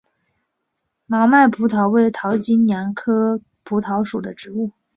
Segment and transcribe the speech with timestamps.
[1.05, 4.71] 毛脉蒲桃为桃金娘科蒲桃属的植物。